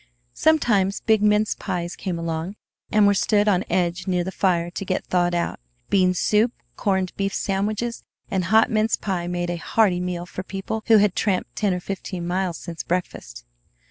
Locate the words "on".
3.47-3.63